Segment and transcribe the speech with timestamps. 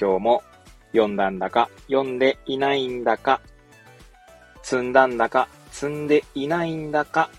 [0.00, 0.42] 今日も
[0.92, 3.40] 読んだんだか、読んでいないんだか、
[4.62, 7.30] 積んだんだか、積んでいないんだか、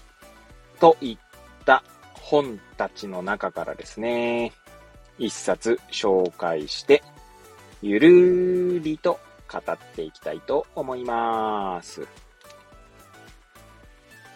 [0.80, 1.18] といっ
[1.66, 4.52] た本たちの中からですね、
[5.18, 7.02] 一冊紹介して、
[7.82, 9.20] ゆるーりと
[9.52, 12.06] 語っていきたいと思います。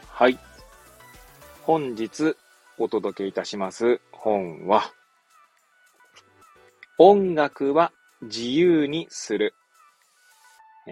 [0.07, 0.39] はい。
[1.63, 2.35] 本日
[2.77, 4.83] お届けいたします本は、
[6.97, 7.91] 音楽は
[8.23, 9.53] 自由にする。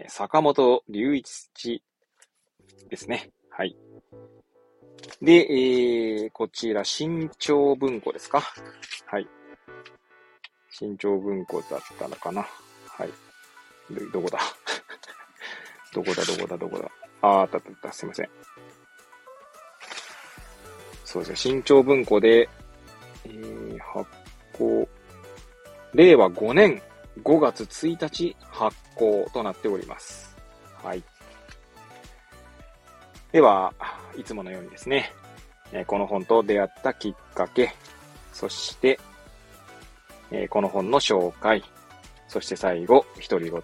[0.07, 1.83] 坂本隆一
[2.89, 3.29] ですね。
[3.49, 3.75] はい。
[5.21, 8.41] で、えー、こちら、新潮文庫ですか？
[9.05, 9.27] はい。
[10.69, 12.47] 新潮文庫だったのかな？
[12.87, 13.09] はい。
[14.13, 14.39] どこだ？
[15.93, 16.89] どこだ、どこだ、どこだ？
[17.21, 18.29] あー、たったった、すいません。
[21.03, 22.47] そうですね、新潮文庫で、
[23.25, 24.09] えー、発
[24.53, 24.87] 行、
[25.93, 26.81] 令和5年
[27.23, 30.35] 5月1日発行となっております。
[30.83, 31.03] はい。
[33.31, 33.73] では、
[34.17, 35.13] いつものようにですね、
[35.87, 37.73] この本と出会ったきっかけ、
[38.33, 38.99] そして、
[40.49, 41.63] この本の紹介、
[42.27, 43.61] そして最後、独り言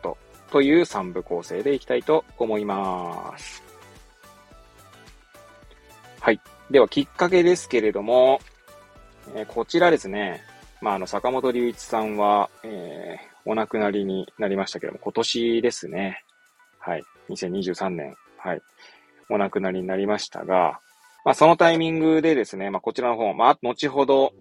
[0.52, 3.64] という3部構成でいきたいと思います。
[6.22, 6.40] はい。
[6.72, 8.40] では、きっかけですけれども、
[9.50, 10.44] こちらですね、
[10.82, 16.22] まあ、あの、坂本龍一さんは、え、お亡くなりになりましたけども、今年ですね。
[16.80, 17.03] はい。
[17.30, 18.16] 2023年。
[18.38, 18.62] はい。
[19.30, 20.80] お亡くなりになりましたが、
[21.23, 24.33] まあ、そのタイミングでですね、まあ、こちらの方、まあ、後ほど、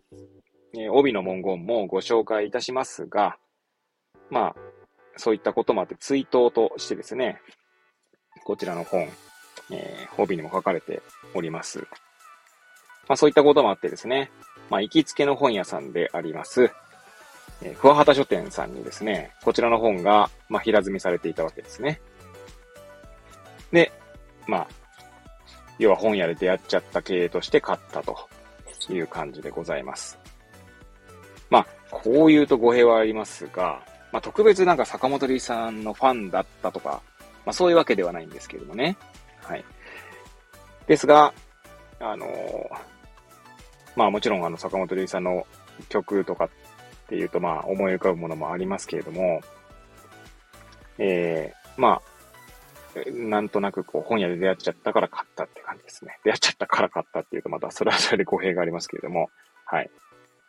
[0.75, 3.39] えー、帯の文言もご紹介いたしますが、
[4.31, 4.57] まあ、
[5.17, 7.41] そういったこともあって追悼としてですね、
[8.45, 9.09] こちらの本、
[9.71, 11.01] えー、帯にも書かれて
[11.35, 11.81] おります。
[13.09, 14.31] まあ、そういったこともあってですね、
[14.69, 16.71] まあ、行きつけの本屋さんであります、
[17.63, 22.01] えー、桑畑書店さんにですね、こちらの本が、まあ、平積みされていたわけですね。
[23.73, 23.93] で、
[24.47, 24.69] まあ、
[25.79, 28.17] 要は本屋で出会っちゃった経営として買ったと
[28.91, 30.19] いう感じでございます。
[31.51, 37.03] まあ、こう言うと語弊はありますが、まあ、特別なんか坂本龍さんのファンだったとか、
[37.45, 38.97] まあ、そういうわけではないんですけれどもね。
[39.43, 39.65] はい。
[40.87, 41.33] ですが、
[42.01, 42.29] あのー、
[43.97, 45.47] まあもちろんあの坂本龍一さんの
[45.89, 46.49] 曲とかっ
[47.07, 49.41] っていうとまあ思い浮かぶものもありますけれども、
[50.99, 56.19] えー、まあなんとなくこう本屋で出会っちゃったから買ったって感じですね。
[56.25, 59.29] 出会っちゃったから買ったっていうとまたそれはそれで語弊がありますけれども、
[59.67, 59.91] はい。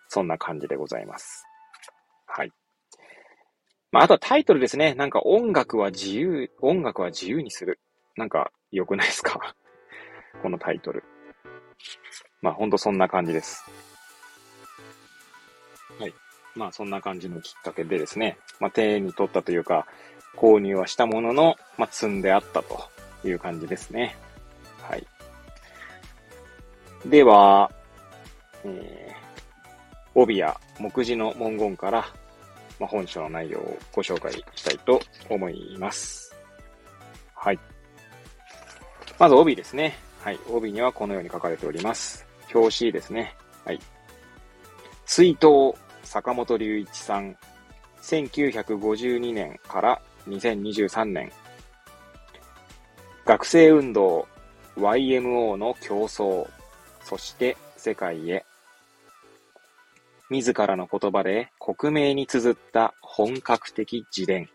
[0.07, 1.45] そんな感じでございます。
[2.25, 2.51] はい。
[3.91, 4.95] まあ、あとはタイトルですね。
[4.95, 7.79] なんか音楽は自由、音楽は自由にする。
[8.15, 9.55] なんか良くないですか？
[10.41, 11.03] このタイトル。
[12.41, 13.65] まあほんとそんな感じです。
[16.57, 19.85] まあそんな感じのきっかけでですね、まあ手に取ったというか、
[20.35, 22.89] 購入はしたものの、まあ、積んであったと
[23.25, 24.15] いう感じですね。
[24.81, 25.07] はい。
[27.05, 27.71] では、
[28.63, 32.07] えー、帯や目次の文言から、
[32.79, 36.35] まあ、本書の内容をご紹介したいと思います。
[37.33, 37.59] はい。
[39.17, 39.97] まず帯ですね。
[40.21, 40.39] はい。
[40.49, 42.27] 帯にはこのように書かれております。
[42.53, 43.35] 表紙ですね。
[43.65, 43.79] はい。
[45.05, 47.37] 追悼坂本隆一さん。
[48.01, 51.31] 1952年から2023年
[53.25, 54.27] 学生運動
[54.77, 56.47] YMO の競争
[57.01, 58.45] そして世界へ
[60.29, 64.49] 自らの言葉で克明に綴った本格的自伝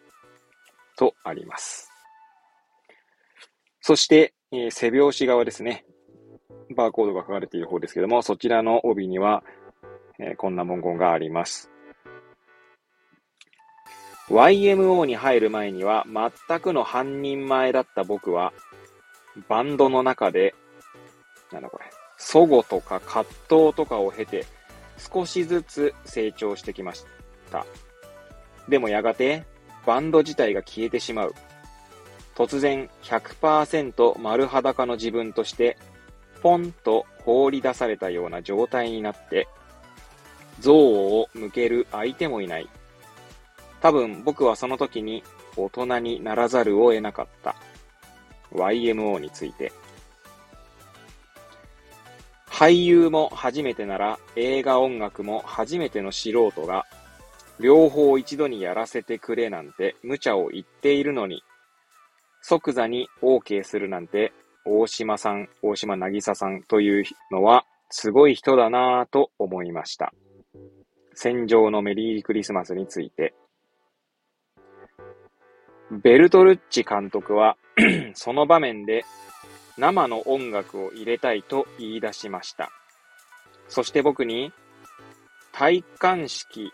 [0.97, 1.91] とあります。
[3.81, 5.87] そして、えー、背表紙側ですね。
[6.77, 9.43] バーコードが書かれている方ですけども、そちらの帯には、
[10.25, 11.69] えー、こんな文言があります。
[14.29, 18.53] YMO に入る前には全くの半人前だった僕は、
[19.49, 20.55] バンドの中で、
[21.51, 21.85] なんだこれ、
[22.19, 24.47] 祖語とか葛藤とかを経て、
[24.97, 27.05] 少しずつ成長してきまし
[27.51, 27.67] た。
[28.69, 29.45] でもやがて、
[29.85, 31.35] バンド自体が消えてしまう。
[32.37, 35.77] 突然100%丸裸の自分として、
[36.43, 39.49] ポンと放り出されたような状態になって、
[40.63, 42.69] 憎悪を向ける相手もいない。
[43.81, 45.25] 多分僕はその時に
[45.57, 47.57] 大人にならざるを得なかった
[48.55, 49.73] YMO について。
[52.47, 56.87] 俳優も初めてなら映画音楽も初めての素人が
[57.59, 61.43] 両方一度にやらせてくれなんて無茶を言っているのに
[62.41, 64.33] 即座に OK するなんて
[64.65, 70.13] 大島さん、大島渚さんというのはすごい人だなぁと思いました。
[71.15, 73.35] 戦場のメリークリスマスについて。
[75.91, 77.57] ベルトルッチ監督は
[78.15, 79.05] その場面で
[79.77, 82.71] 生の音楽を入れたいと言い出しました。
[83.69, 84.53] そして僕に
[85.53, 86.73] 体感式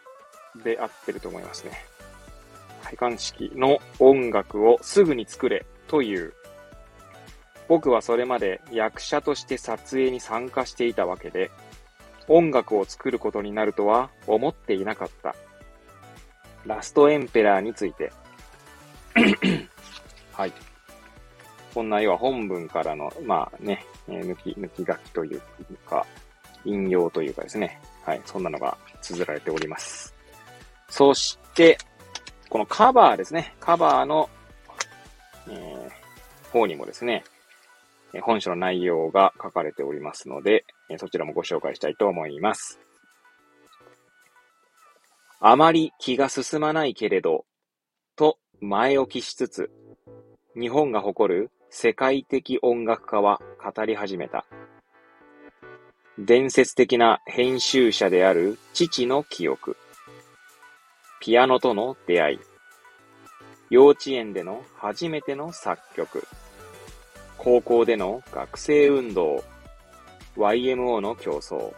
[0.62, 1.72] で合ってると思いますね。
[2.82, 6.32] 体感式の音楽をすぐに作れという。
[7.68, 11.50] 僕はそれまで役者として撮影に参加していたわけで、
[12.28, 15.34] 音楽を作ることになるとは思っていなかった。
[16.66, 18.12] ラストエンペラーについて。
[20.32, 20.52] はい。
[21.74, 25.40] こんな要は本文からの、まあね、えー、抜き、抜き書きという
[25.86, 26.06] か、
[26.64, 27.80] 引用というかですね。
[28.04, 28.22] はい。
[28.24, 30.14] そんなのが綴られております。
[30.88, 31.78] そして、
[32.48, 33.54] このカバーですね。
[33.60, 34.28] カバーの、
[35.48, 37.24] えー、方にもですね、
[38.22, 40.64] 本書の内容が書かれておりますので、
[40.96, 42.80] そちらもご紹介したいと思います。
[45.40, 47.44] あまり気が進まないけれど、
[48.16, 49.70] と前置きしつつ、
[50.58, 54.46] 日本が誇る世界的音楽家は語り始めた。
[56.18, 59.76] 伝説的な編集者である父の記憶。
[61.20, 62.38] ピアノとの出会い。
[63.70, 66.26] 幼稚園での初めての作曲。
[67.36, 69.44] 高校での学生運動。
[70.38, 71.74] YMO の競争。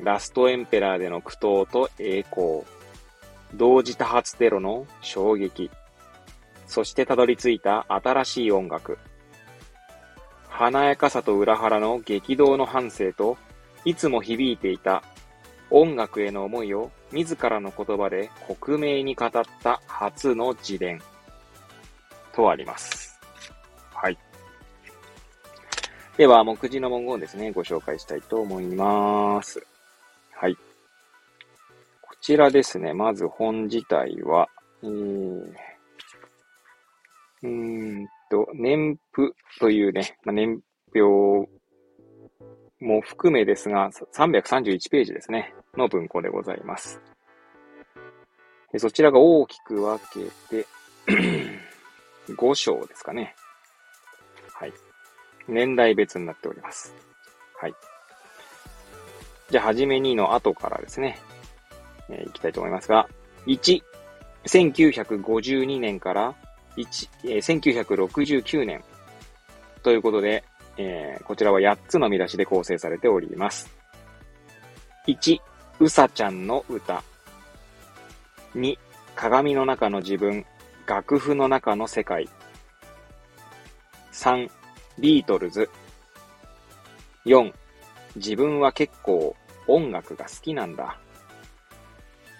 [0.00, 2.64] ラストエンペラーでの苦闘と栄光。
[3.54, 5.70] 同時多発テロの衝撃。
[6.66, 8.98] そしてたどり着いた新しい音楽。
[10.50, 13.38] 華やかさと裏腹の激動の反省と、
[13.86, 15.02] いつも響いていた
[15.70, 19.30] 音楽への思いを自らの言葉で克明に語っ
[19.62, 21.00] た初の自伝
[22.32, 23.05] とあります。
[26.16, 29.62] では、目次の文言ですね、ご紹介したいと思います。
[30.32, 30.56] はい。
[30.56, 30.60] こ
[32.22, 34.48] ちらですね、まず本自体は、
[34.82, 35.42] えー、
[37.42, 40.58] うーんと、年譜というね、まあ、年
[40.94, 41.50] 表
[42.80, 46.98] も含めですが、331ページですね、の文庫でございます。
[48.78, 49.98] そちらが大きく分
[50.50, 50.66] けて
[52.32, 53.34] 5章ですかね。
[55.48, 56.94] 年代別になっております。
[57.60, 57.74] はい。
[59.50, 61.18] じゃあ、はじめにの後からですね、
[62.08, 63.08] えー、いきたいと思いますが、
[63.46, 63.82] 1、
[64.46, 66.34] 1952年から
[66.76, 67.60] 1、えー、
[67.96, 68.82] 1969年
[69.82, 70.44] ということで、
[70.76, 73.70] えー、こちらは8つの見出しで構成されております。
[75.06, 75.38] 1、
[75.80, 77.02] うさちゃんの歌。
[78.54, 78.76] 2、
[79.14, 80.44] 鏡の中の自分、
[80.86, 82.28] 楽譜の中の世界。
[84.12, 84.50] 3、
[84.98, 85.68] ビートルズ。
[87.26, 87.52] 4、
[88.16, 90.98] 自分は結構音楽が好きなんだ。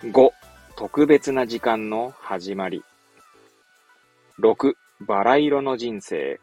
[0.02, 0.30] 5、
[0.76, 2.82] 特別な時間の始まり。
[4.38, 4.74] 6、
[5.06, 6.40] バラ色の人生。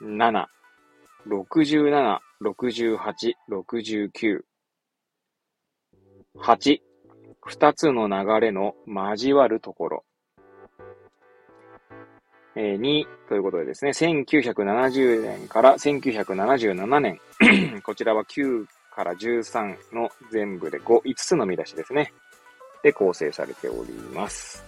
[0.00, 0.46] 7、
[1.26, 4.40] 67、68、69。
[6.38, 6.78] 8、
[7.44, 10.04] 二つの流れの交わるところ。
[12.58, 17.20] え、2ということでですね、1970年から1977年、
[17.84, 22.14] こちらは9から13の全部で5、5つの見出しですね。
[22.82, 24.64] で構成されております。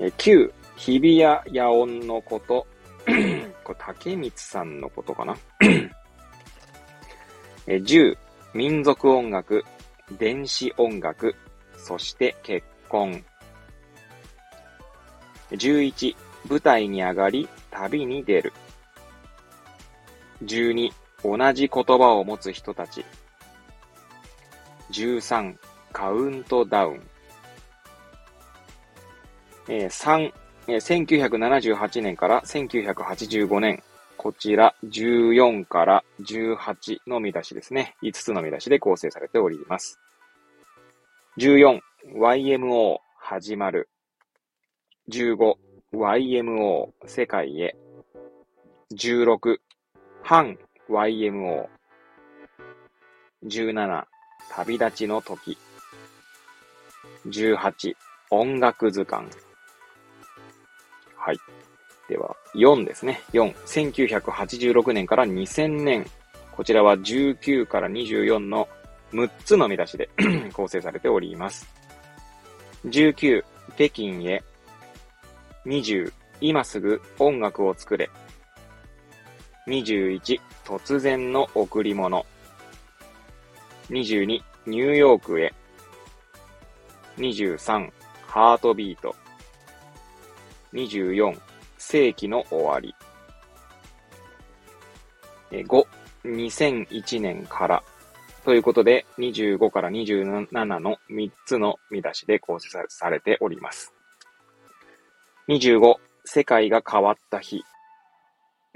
[0.00, 2.66] え、9、日比谷野音のこと、
[3.62, 5.36] これ竹光さんのことかな。
[7.68, 8.16] え、10、
[8.54, 9.64] 民族音楽、
[10.18, 11.36] 電子音楽、
[11.76, 13.24] そして結婚。
[15.52, 16.16] 11、
[16.48, 18.52] 舞台に上がり、旅に出る。
[20.44, 20.92] 12、
[21.24, 23.04] 同じ言葉を持つ人たち。
[24.90, 25.56] 13、
[25.92, 27.02] カウントダウン。
[29.68, 30.32] えー、3、
[30.68, 33.82] えー、1978年から1985年。
[34.16, 37.94] こちら14から18の見出しですね。
[38.02, 40.00] 5つの見出しで構成されております。
[41.38, 41.80] 14、
[42.16, 43.88] YMO 始まる。
[45.10, 45.54] 15、
[45.94, 47.74] YMO 世界へ。
[48.94, 49.56] 16、
[50.22, 50.58] 反
[50.90, 51.66] YMO。
[53.46, 54.04] 17、
[54.50, 55.56] 旅立ちの時。
[57.26, 57.94] 18、
[58.30, 59.28] 音楽図鑑。
[61.16, 61.38] はい。
[62.06, 63.22] では、4ですね。
[63.32, 63.54] 4。
[63.54, 66.04] 1986年から2000年。
[66.52, 68.68] こちらは19から24の
[69.12, 70.10] 6つの見出しで
[70.52, 71.66] 構成されております。
[72.84, 73.42] 19、
[73.74, 74.42] 北京へ。
[75.66, 78.10] 20、今すぐ音楽を作れ。
[79.66, 82.24] 21、突然の贈り物。
[83.90, 85.52] 22、ニューヨークへ。
[87.16, 87.90] 23、
[88.26, 89.14] ハートビート。
[90.72, 91.38] 24、
[91.76, 92.94] 世紀の終わり。
[95.50, 95.86] 5、
[96.24, 97.82] 2001年から
[98.48, 103.92] ということで、25から27の3つの見出しで構成されております。
[105.48, 105.94] 25、
[106.26, 107.62] 世界が変わった日。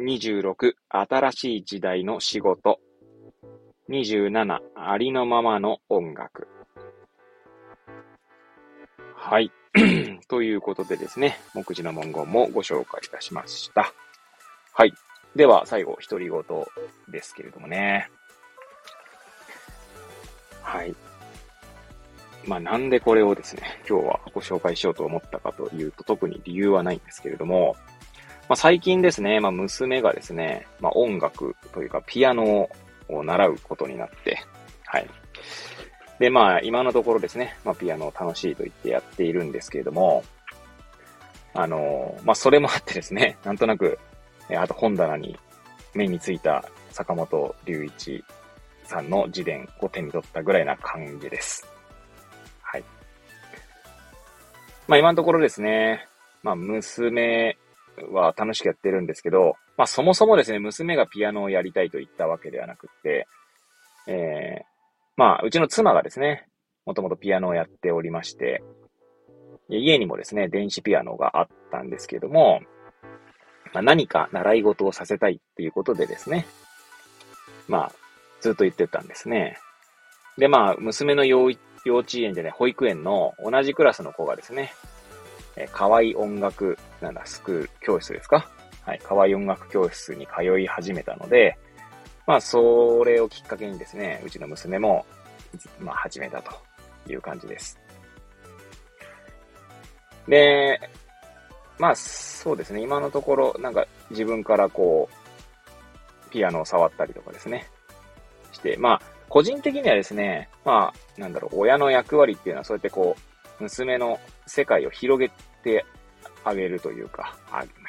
[0.01, 2.81] 26、新しい時代の仕事。
[3.91, 6.49] 27、ありのままの音楽。
[9.15, 9.53] はい。
[10.29, 13.93] ということでですね、目次の文言もご紹介いたしました。
[14.73, 14.95] はい。
[15.37, 16.43] では、最後、独り言
[17.11, 18.09] ですけれどもね。
[20.63, 20.97] はい。
[22.47, 27.77] まあなんでこれをですね、今日はご紹介しようと思ったかというと特に理由はないんですけれども、
[28.49, 32.69] まあ最近ですね、まあ娘がですね、まあ音楽というかピアノ
[33.09, 34.43] を習うことになって、
[34.85, 35.09] はい。
[36.19, 40.25] で、まあ今のところですね、まあピアノを楽しいと言ってやっているんですけれども、
[41.55, 43.99] あの、まあそれもあってですね、 なんとなく、
[44.49, 45.39] えあと本棚に
[45.95, 48.25] 目についた坂本隆一
[48.85, 51.72] さんの自伝を手に取ったぐらいな感じです。
[54.89, 56.07] まあ今のところですね、
[56.43, 57.57] まあ娘
[58.11, 63.27] は楽しくやってるんですけど、まあそもそもですね、娘がピアノをやりたいと言ったわけではなくて、
[64.07, 64.65] えー、
[65.17, 66.49] まあうちの妻がですね、
[66.85, 68.63] もともとピアノをやっておりまして、
[69.69, 72.61] 家にもですね、電子ピアノがあったんですけども、
[73.73, 76.47] まあ、何か習い事をさせたいっていうことでですね、
[77.69, 77.93] まあ、
[78.41, 79.57] ずっと言ってたんですね。
[80.37, 81.51] で、まあ、娘の幼
[81.85, 84.73] 幼稚園でね、保育園の同じクラスの子がですね、
[85.57, 88.49] え河合音楽、なんだ、スクール、教室ですか？
[88.85, 91.57] はい、河合音楽教室に通い始めたので、
[92.27, 95.05] まあ、それをきっかけにですね、うちの娘も、
[95.81, 96.53] まあ、始めたと
[97.09, 97.79] いう感じです。
[100.27, 100.81] で、
[101.79, 107.69] まあ、そうですね、今のところ、なんか自分からこう、ピアノを触ったりとかですね、
[108.53, 113.17] して、まあ、個人的にはですね、まあ、なんだろう、親の役割っていうのはそうやってこ
[113.59, 115.33] う、娘の世界を広げ
[115.65, 115.87] て
[116.45, 117.35] あげるというか、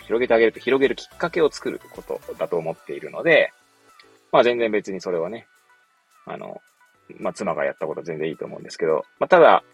[0.03, 3.51] 広げてあげると広げるきっかけを作ることだと思っているので、
[4.31, 5.45] まあ全然別にそれはね、
[6.25, 6.61] あの、
[7.19, 9.65] まあ妻がやったことは全然いいと思うんですけど、まあただ、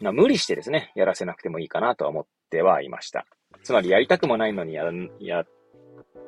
[0.00, 3.26] まあ、無理してですね、やらせなくてもいいかなとは思ってはいました。
[3.64, 4.84] つまりやりたくもないのにや、
[5.18, 5.44] や、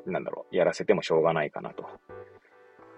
[0.07, 1.87] なんだろう、やらせてもしょうがないかなと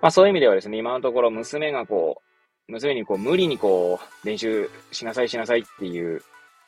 [0.00, 2.22] まあそういう意味ではですね、今のところ娘がこ
[2.68, 6.22] う、娘にこう無理にこう練習しなさいしなさいっていう、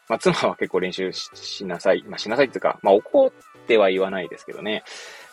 [0.09, 3.33] まあ妻は結構練習しなさい、まあしなさいっていうか、まあ怒っ
[3.67, 4.83] ては言わないですけどね、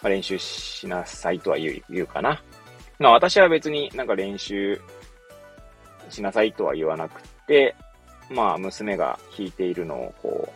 [0.02, 2.42] まあ練習しなさいとは言う言うかな。
[3.00, 4.80] まあ私は別になんか練習
[6.10, 7.75] しなさいとは言わなくて、
[8.30, 10.50] まあ娘が弾いているのをこ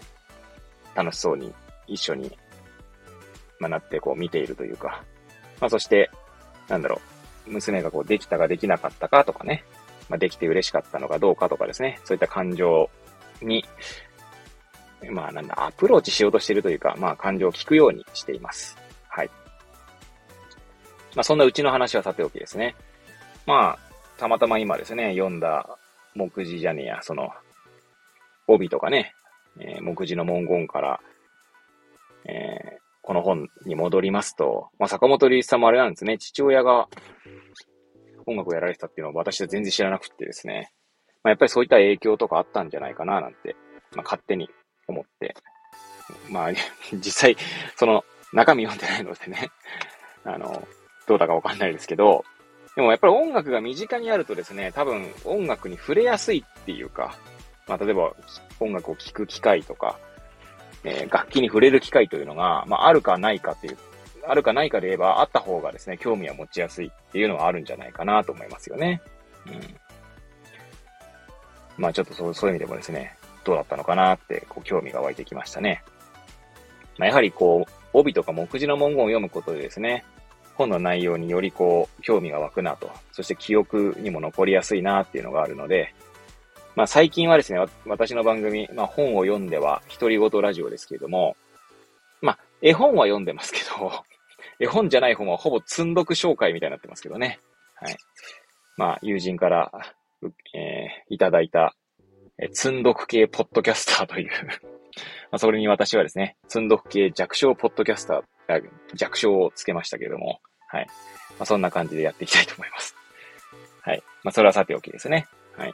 [0.95, 1.53] う、楽しそうに
[1.87, 2.37] 一緒に、
[3.59, 5.03] まあなってこう見ているというか、
[5.59, 6.09] まあそして、
[6.67, 7.18] なんだろう、
[7.49, 9.63] 娘がこうできたかできなかったかとかね、
[10.09, 12.89] まあ、できて嬉しかったのかどうかとかですね、そういった感情
[13.41, 13.65] に、
[15.11, 18.77] まあなんだ、アプローチしようとしているというか、まあ感情を聞くようにしています。
[19.07, 19.29] はい。
[21.15, 22.75] まあそんなうちの話はさておきですね。
[23.45, 23.79] まあ、
[24.17, 25.77] たまたま今ですね、読んだ
[26.15, 27.29] 目次じゃねえや、その、
[28.47, 29.15] 帯とかね、
[29.59, 30.99] えー、目次の文言から、
[32.25, 32.78] え、
[33.09, 36.87] この本に戻りますと、まあ、坂本龍一さんもあれなんですね、父親が
[38.27, 40.71] 音楽をやられてたっていうのを私は全然知らなくてですね、
[41.23, 43.55] まあ、やっぱりそういった影響とかあったんじゃないかななんて、
[43.95, 44.47] まあ、勝手に
[44.87, 45.33] 思って、
[46.29, 46.51] まあ、
[46.93, 47.35] 実際、
[47.77, 49.49] その中身読んでないのでね、
[50.23, 50.67] あの、
[51.07, 52.23] どうだかわかんないですけど、
[52.75, 57.17] でもやっぱり音楽が身近にあるとですね、多分音楽に触れやすいっていうか、
[57.65, 58.13] まあ、例えば
[58.59, 59.97] 音楽を聴く機会とか、
[60.83, 63.77] えー、楽器に触れる機会というのが、まあ、あるかないかっていう、
[64.27, 69.01] あるかないかで言えば、あった方がですね、興味は持ちやすいっていうのはあるんじゃないかなと思いますよね。
[69.47, 69.75] うん。
[71.77, 75.83] まあちょっとそうそういう意味でもですね、どうだったのかなって、こう、興味が湧いてきましたね。
[76.97, 80.05] まあ、やはりこう、帯とか目次の文言を読むことでですね、
[80.55, 85.93] 本の内容によりこう、興味が湧くなと、そして記憶にも残りやすいなっていうのがあるので、
[86.79, 91.35] まあ最近はですね、私の番組、まあ本を読んでは独り言ラジオですけれども、
[92.21, 93.91] まあ絵本は読んでますけど、
[94.61, 97.41] 絵本じゃない本はほぼ積んどく紹介みたいになってますけどね。
[97.75, 97.97] はい。
[98.77, 99.73] まあ友人から、
[100.53, 101.75] えー、いただいた、
[102.41, 104.31] え積んどく系ポッドキャスターという
[105.31, 110.87] まあそれに私はですね、積んどく系弱小ポッドキャスター、弱小をつけましたけれども、はい。
[111.31, 112.95] まあそんな感じでやっていきたいと思います。
[113.81, 114.01] はい。
[114.23, 115.27] まあそれはさておきですね。
[115.57, 115.73] はい。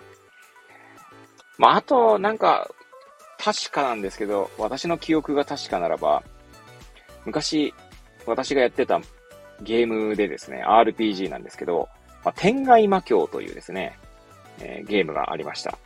[1.58, 2.70] まあ、あと、なんか、
[3.38, 6.24] 確かなんですけど、私の記憶が確かならば、
[7.26, 7.74] 昔、
[8.26, 9.00] 私がやってた
[9.62, 11.90] ゲームでですね、RPG なんですけど、
[12.24, 13.98] まあ、天外魔境というですね、
[14.60, 15.72] えー、ゲームがありました。
[15.72, 15.78] ま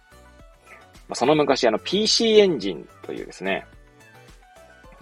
[1.14, 3.66] あ、その昔、あの、PC エンジンというですね、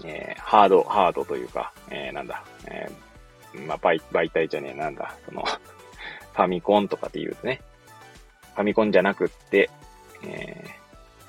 [0.05, 7.61] えー、ハード、ハードというか、えー、なんだ、えー、まあ、媒体じゃねえ、なんだ、そのファミコンとかっていうね、
[8.55, 9.69] ファミコンじゃなくって、
[10.23, 10.56] え、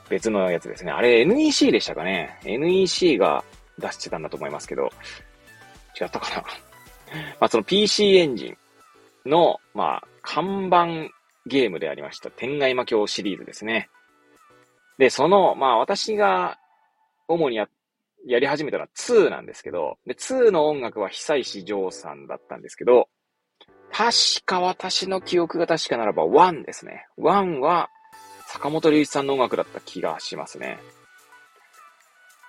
[0.09, 0.93] 別のやつですね。
[0.93, 3.45] あれ NEC でしたかね ?NEC が
[3.79, 4.91] 出してたんだと思いますけど、
[6.01, 6.43] 違ったかな
[7.41, 8.57] まあその PC エンジ
[9.27, 11.13] ンの、まあ、看板
[11.47, 12.31] ゲームでありました。
[12.31, 13.89] 天外魔境シリーズですね。
[14.99, 16.59] で、その、まあ私が
[17.29, 17.69] 主にや、
[18.27, 23.09] やり始めたのは2なんですけど、で、2の音楽は久石譲さんだったんですけど、
[23.91, 24.13] 確
[24.45, 27.07] か私の記憶が確かならば1ですね。
[27.19, 27.91] 1は
[28.51, 30.79] 坂本龍一さんの音楽だった気がしますね。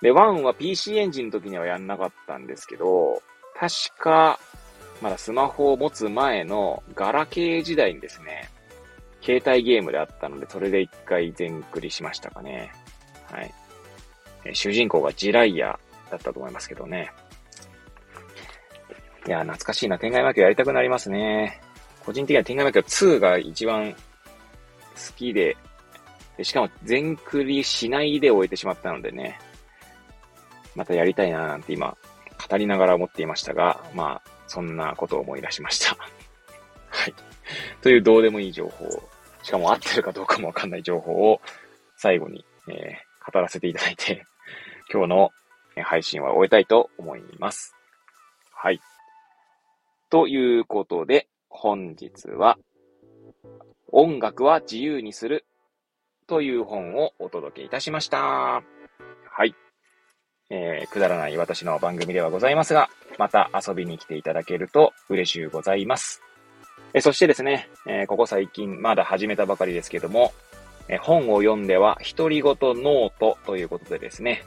[0.00, 3.22] で、1は PC エンジンの時にはやんなかったんですけど、
[3.54, 4.40] 確か、
[5.02, 8.48] まだスマホを持つ前のガラケー時代にですね、
[9.20, 12.72] 携帯ゲームであったので、それで一回全クリしましたかね。
[13.30, 13.52] はい。
[14.54, 15.78] 主人公がジライヤ
[16.10, 17.12] だったと思いますけどね。
[19.26, 19.98] いや、懐かしいな。
[19.98, 21.60] 天外魔境やりたくなりますね。
[22.06, 23.98] 個人的には天外魔境2が一番好
[25.14, 25.58] き、で
[26.44, 29.38] しかも全クリしないで終えてしまったのでね、
[30.74, 31.96] またやりたいななんて今、
[32.48, 35.96] 語りながら思っていましたが、まあ、そんなことを思い出しました。
[36.88, 37.14] はい。
[37.82, 38.86] というどうでもいい情報、
[39.42, 41.40] しかも合ってるかどうかもわかんない情報を
[41.96, 44.26] 最後に、えー、語らせていただいて、
[44.92, 45.30] 今日の
[45.82, 47.74] 配信は終えたいと思います。
[48.52, 48.80] はい。
[50.08, 52.58] ということで、本日は、
[53.92, 55.44] 音楽は自由にする
[56.30, 58.18] という本をお届けいたしました。
[58.18, 58.62] は
[59.44, 59.52] い。
[60.48, 62.88] えー、くだらない私の番組ではございますが、
[63.18, 66.22] また遊びに来ていただけると嬉しゅうございます。
[66.94, 70.32] えそしてですね、えー、ここ最近まだ始めたばかりですけども、
[70.86, 74.44] え本を読んでは独り言ノートということでですね、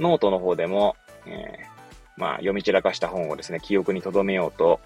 [0.00, 4.80] ノートの方でも、えー、まあ、読み散らかした本をですね、記憶に留めようと、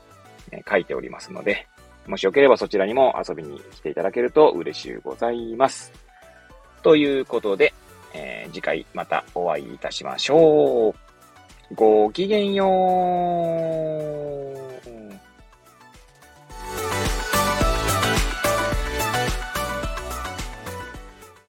[0.52, 1.66] え書いておりますので、
[2.07, 6.03] もしよければそちらにも遊びに来ていただけると嬉しゅうございます。
[6.85, 7.75] ということで、
[8.12, 11.75] えー、次回またお会いいたしましょう。
[11.75, 12.66] ごきげんよ
[14.51, 14.53] う。